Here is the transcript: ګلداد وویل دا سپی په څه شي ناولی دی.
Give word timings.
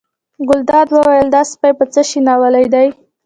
ګلداد 0.47 0.87
وویل 0.91 1.27
دا 1.35 1.41
سپی 1.51 1.71
په 1.79 1.85
څه 1.93 2.01
شي 2.09 2.19
ناولی 2.27 2.65
دی. 2.73 2.87